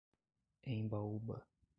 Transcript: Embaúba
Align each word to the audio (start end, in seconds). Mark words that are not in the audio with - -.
Embaúba 0.75 1.45